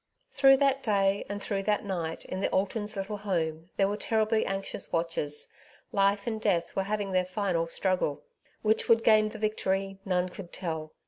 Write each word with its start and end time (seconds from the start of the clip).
Through 0.33 0.57
that 0.57 0.81
day 0.81 1.23
and 1.29 1.39
through 1.43 1.61
that 1.61 1.85
night 1.85 2.25
in 2.25 2.39
the 2.41 2.49
Altons' 2.49 2.95
little 2.95 3.17
home 3.17 3.69
there 3.77 3.87
were 3.87 3.95
terribly 3.97 4.47
anxious 4.47 4.91
watchers. 4.91 5.47
Life 5.91 6.25
and 6.25 6.41
death 6.41 6.75
were 6.75 6.81
having 6.89 7.11
their 7.11 7.23
final 7.23 7.67
struggle. 7.67 8.23
Which 8.63 8.89
would 8.89 9.03
gain 9.03 9.29
the 9.29 9.37
victory 9.37 9.99
none 10.03 10.27
could 10.29 10.51
tell. 10.51 10.93